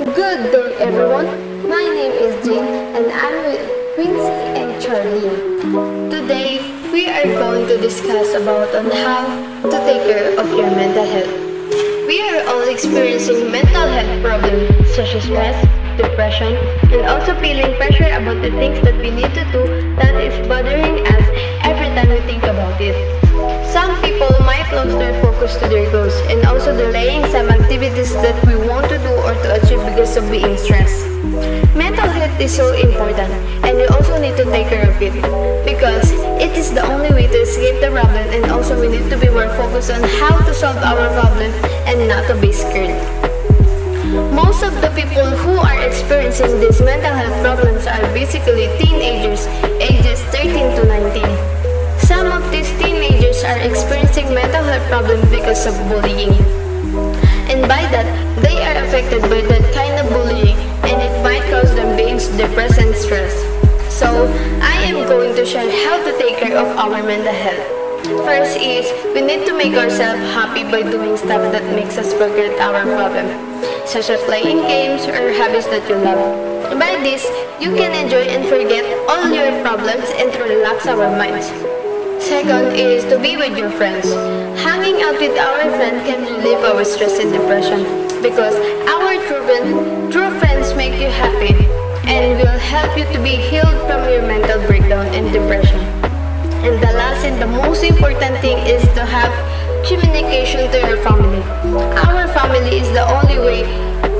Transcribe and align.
Good 0.00 0.50
day, 0.50 0.76
everyone. 0.80 1.28
My 1.68 1.84
name 1.84 2.12
is 2.12 2.32
Jane, 2.46 2.64
and 2.96 3.12
I'm 3.12 3.36
with 3.44 3.60
Quincy 3.96 4.40
and 4.56 4.80
Charlie. 4.80 5.28
Today, 6.08 6.64
we 6.90 7.04
are 7.06 7.28
going 7.36 7.68
to 7.68 7.76
discuss 7.76 8.32
about 8.32 8.74
on 8.74 8.90
how 8.90 9.28
to 9.60 9.76
take 9.84 10.00
care 10.08 10.40
of 10.40 10.48
your 10.56 10.70
mental 10.72 11.04
health. 11.04 11.28
We 12.08 12.16
are 12.30 12.48
all 12.48 12.66
experiencing 12.66 13.52
mental 13.52 13.86
health 13.92 14.24
problems 14.24 14.72
such 14.96 15.14
as 15.14 15.22
stress, 15.24 15.60
depression, 15.98 16.56
and 16.96 17.04
also 17.04 17.38
feeling 17.38 17.76
pressure 17.76 18.08
about 18.08 18.40
the 18.40 18.52
things 18.56 18.80
that 18.80 18.96
we 18.96 19.10
need 19.10 19.34
to 19.36 19.44
do 19.52 19.68
that 20.00 20.16
is 20.16 20.32
bothering 20.48 21.06
us 21.12 21.28
every 21.60 21.92
time 21.92 22.08
we 22.08 22.20
think 22.24 22.42
about 22.44 22.80
it. 22.80 23.29
Some 23.70 24.02
people 24.02 24.26
might 24.42 24.66
lose 24.74 24.98
their 24.98 25.14
focus 25.22 25.54
to 25.62 25.68
their 25.68 25.86
goals 25.92 26.14
and 26.26 26.44
also 26.44 26.76
delaying 26.76 27.22
some 27.30 27.46
activities 27.48 28.12
that 28.18 28.34
we 28.44 28.58
want 28.66 28.90
to 28.90 28.98
do 28.98 29.12
or 29.22 29.30
to 29.30 29.62
achieve 29.62 29.78
because 29.86 30.16
of 30.16 30.28
being 30.28 30.58
stressed. 30.58 31.06
Mental 31.78 32.10
health 32.10 32.34
is 32.40 32.50
so 32.50 32.74
important 32.74 33.30
and 33.62 33.78
we 33.78 33.86
also 33.86 34.18
need 34.18 34.36
to 34.42 34.44
take 34.50 34.66
care 34.66 34.90
of 34.90 34.98
it 35.00 35.14
because 35.62 36.10
it 36.42 36.50
is 36.58 36.74
the 36.74 36.82
only 36.82 37.14
way 37.14 37.30
to 37.30 37.38
escape 37.46 37.78
the 37.78 37.94
problem 37.94 38.26
and 38.34 38.50
also 38.50 38.74
we 38.74 38.88
need 38.88 39.08
to 39.08 39.16
be 39.16 39.30
more 39.30 39.48
focused 39.54 39.92
on 39.94 40.02
how 40.18 40.34
to 40.42 40.52
solve 40.52 40.76
our 40.82 41.06
problem 41.14 41.54
and 41.86 42.08
not 42.08 42.26
to 42.26 42.34
be 42.42 42.50
scared. 42.50 42.98
Most 44.34 44.64
of 44.66 44.74
the 44.82 44.90
people 44.98 45.30
who 45.46 45.54
are 45.62 45.78
experiencing 45.86 46.58
these 46.58 46.82
mental 46.82 47.14
health 47.14 47.38
problems 47.38 47.86
are 47.86 48.02
basically 48.10 48.66
teenagers 48.82 49.46
ages 49.78 50.18
13 50.34 50.74
to 50.74 50.82
19. 50.90 51.22
Some 52.02 52.26
of 52.26 52.42
these 52.50 52.66
teenagers 52.70 52.89
are 53.60 53.68
experiencing 53.68 54.32
mental 54.32 54.64
health 54.64 54.86
problems 54.88 55.24
because 55.28 55.66
of 55.66 55.76
bullying. 55.88 56.32
And 57.52 57.62
by 57.68 57.84
that, 57.92 58.08
they 58.40 58.56
are 58.64 58.84
affected 58.84 59.20
by 59.22 59.42
that 59.44 59.64
kind 59.74 60.00
of 60.00 60.08
bullying 60.08 60.56
and 60.88 60.96
it 61.02 61.14
might 61.22 61.44
cause 61.50 61.74
them 61.74 61.96
being 61.96 62.16
depressed 62.36 62.78
and 62.78 62.94
stressed. 62.94 63.44
So, 63.92 64.08
I 64.62 64.80
am 64.88 65.06
going 65.06 65.34
to 65.36 65.44
share 65.44 65.68
how 65.84 66.02
to 66.02 66.18
take 66.18 66.38
care 66.38 66.56
of 66.56 66.68
our 66.78 67.02
mental 67.02 67.32
health. 67.32 67.60
First 68.24 68.56
is, 68.56 68.88
we 69.14 69.20
need 69.20 69.44
to 69.46 69.54
make 69.54 69.74
ourselves 69.74 70.22
happy 70.32 70.64
by 70.64 70.82
doing 70.82 71.16
stuff 71.16 71.52
that 71.52 71.64
makes 71.76 71.98
us 71.98 72.14
forget 72.14 72.58
our 72.60 72.82
problem, 72.96 73.28
such 73.86 74.08
as 74.08 74.20
playing 74.24 74.56
games 74.64 75.04
or 75.04 75.36
hobbies 75.36 75.66
that 75.66 75.84
you 75.88 75.96
love. 75.96 76.78
By 76.78 76.96
this, 77.04 77.28
you 77.60 77.76
can 77.76 77.92
enjoy 77.92 78.24
and 78.24 78.48
forget 78.48 78.86
all 79.06 79.28
your 79.28 79.52
problems 79.60 80.08
and 80.16 80.32
to 80.32 80.40
relax 80.44 80.86
our 80.86 81.10
minds. 81.12 81.52
Second 82.30 82.78
is 82.78 83.02
to 83.10 83.18
be 83.18 83.36
with 83.36 83.58
your 83.58 83.70
friends. 83.70 84.06
Hanging 84.62 85.02
out 85.02 85.18
with 85.18 85.36
our 85.36 85.66
friends 85.74 86.06
can 86.06 86.22
relieve 86.22 86.62
our 86.62 86.84
stress 86.84 87.18
and 87.18 87.32
depression 87.32 87.82
because 88.22 88.54
our 88.86 89.18
true, 89.26 89.42
true 90.14 90.30
friends 90.38 90.72
make 90.74 90.94
you 91.02 91.10
happy 91.10 91.50
and 92.06 92.38
will 92.38 92.60
help 92.70 92.96
you 92.96 93.02
to 93.10 93.18
be 93.18 93.34
healed 93.34 93.74
from 93.90 94.06
your 94.06 94.22
mental 94.22 94.62
breakdown 94.68 95.06
and 95.10 95.32
depression. 95.32 95.80
And 96.62 96.78
the 96.78 96.94
last 96.94 97.26
and 97.26 97.42
the 97.42 97.48
most 97.50 97.82
important 97.82 98.38
thing 98.38 98.58
is 98.64 98.82
to 98.94 99.04
have 99.04 99.34
communication 99.84 100.70
to 100.70 100.78
your 100.86 101.02
family. 101.02 101.42
Our 102.06 102.28
family 102.28 102.78
is 102.78 102.86
the 102.94 103.10
only 103.10 103.42
way 103.42 103.66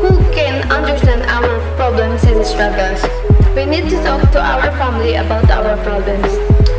who 0.03 0.19
can 0.35 0.69
understand 0.73 1.23
our 1.31 1.61
problems 1.77 2.25
and 2.25 2.45
struggles. 2.45 3.07
We 3.55 3.67
need 3.67 3.89
to 3.89 4.03
talk 4.03 4.33
to 4.33 4.43
our 4.43 4.67
family 4.83 5.15
about 5.15 5.49
our 5.49 5.77
problems 5.85 6.27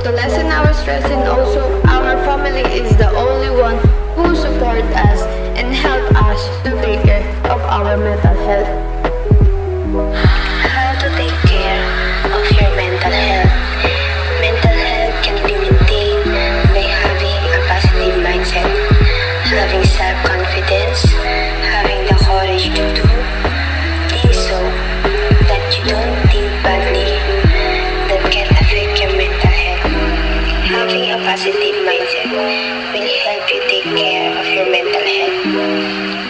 to 0.04 0.12
lessen 0.12 0.51
and 1.00 1.28
also 1.30 1.81
our 1.88 2.17
family 2.25 2.61
is 2.80 2.95
the 2.97 3.11
Having 30.72 31.12
a 31.12 31.18
positive 31.28 31.76
mindset 31.84 32.32
will 32.32 33.12
help 33.28 33.44
you 33.52 33.59
take 33.68 33.84
care 33.92 34.32
of 34.40 34.48
your 34.56 34.72
mental 34.72 35.04
health. 35.04 35.44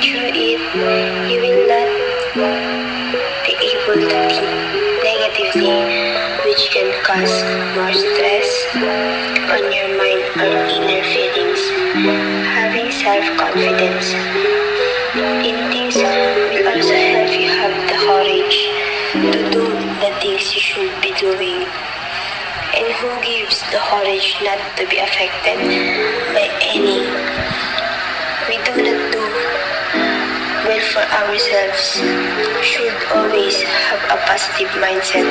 Through 0.01 0.33
it, 0.33 0.57
you 1.29 1.37
will 1.45 1.61
not 1.69 1.85
be 3.45 3.53
able 3.53 4.01
to 4.01 4.17
think 4.33 4.57
negatively, 5.05 5.77
which 6.41 6.73
can 6.73 6.89
cause 7.05 7.37
more 7.77 7.93
stress 7.93 8.49
on 8.81 9.61
your 9.69 9.93
mind 9.93 10.25
or 10.41 10.57
inner 10.73 11.05
feelings. 11.05 11.61
Having 12.49 12.89
self-confidence 12.97 14.09
in 15.45 15.57
things 15.69 15.95
will 16.01 16.65
also 16.65 16.97
help 16.97 17.29
you 17.29 17.45
have 17.61 17.77
the 17.85 17.97
courage 18.09 18.57
to 19.21 19.37
do 19.53 19.69
the 20.01 20.09
things 20.19 20.41
you 20.55 20.61
should 20.61 20.93
be 20.99 21.13
doing. 21.13 21.61
And 22.81 22.93
who 22.97 23.13
gives 23.21 23.61
the 23.69 23.77
courage 23.77 24.41
not 24.41 24.57
to 24.77 24.87
be 24.89 24.97
affected 24.97 25.61
by 26.33 26.49
any 26.73 27.05
we 28.49 28.57
do 28.65 28.73
not 28.81 28.99
do 29.13 29.21
well 30.65 30.81
for 30.89 31.05
ourselves 31.13 32.01
should 32.65 32.97
always 33.13 33.61
have 33.61 34.01
a 34.09 34.17
positive 34.25 34.73
mindset. 34.81 35.29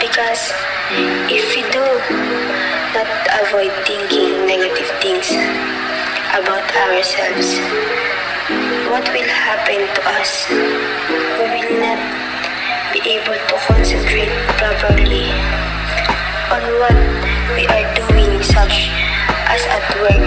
Because 0.00 0.56
if 1.28 1.44
we 1.52 1.68
do 1.68 1.84
not 2.96 3.12
avoid 3.44 3.76
thinking 3.84 4.46
negative 4.48 4.88
things 5.04 5.28
about 6.32 6.64
ourselves, 6.88 7.60
what 8.88 9.04
will 9.12 9.28
happen 9.28 9.84
to 9.84 10.00
as 19.56 19.64
at 19.66 20.00
work 20.02 20.25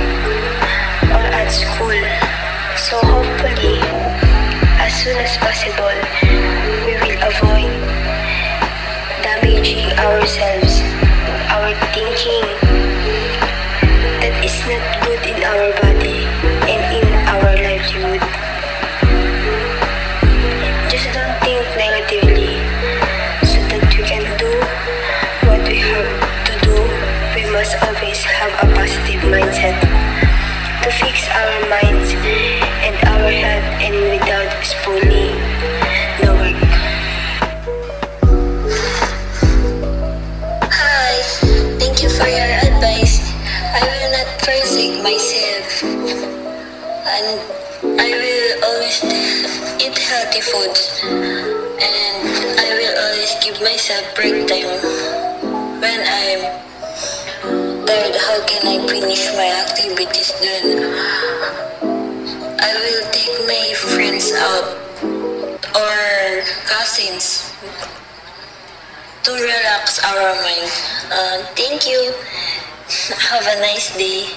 mindset 29.29 29.77
to 30.81 30.89
fix 30.89 31.29
our 31.29 31.69
minds 31.69 32.09
and 32.81 32.95
our 33.13 33.29
health 33.29 33.69
and 33.85 33.95
without 34.09 34.49
spoiling 34.65 35.37
the 36.17 36.29
work. 36.33 36.57
Hi, 40.65 41.13
thank 41.77 42.01
you 42.01 42.09
for 42.09 42.25
your 42.25 42.49
advice. 42.65 43.21
I 43.77 43.85
will 43.85 44.11
not 44.17 44.29
forsake 44.41 44.97
myself 45.05 45.83
and 47.05 47.27
I 48.01 48.09
will 48.17 48.49
always 48.65 48.97
eat 49.77 49.97
healthy 50.09 50.41
foods 50.41 51.01
and 51.05 52.17
I 52.57 52.69
will 52.73 52.95
always 52.97 53.31
give 53.45 53.61
myself 53.61 54.03
break 54.15 54.47
time 54.47 54.73
when 55.81 55.99
I'm 56.01 56.68
tired 57.89 58.15
how 58.15 58.37
can 58.45 58.61
I 58.69 58.77
finish 58.85 59.33
my 59.33 59.49
activities 59.65 60.29
then 60.45 60.65
I 62.61 62.69
will 62.77 63.03
take 63.09 63.37
my 63.49 63.65
friends 63.73 64.29
out 64.37 64.77
or 65.73 65.97
cousins 66.69 67.49
to 69.23 69.31
relax 69.33 70.05
our 70.05 70.35
mind. 70.45 70.69
Uh, 71.09 71.37
thank 71.57 71.87
you. 71.89 72.13
Have 73.29 73.45
a 73.57 73.59
nice 73.59 73.97
day. 73.97 74.29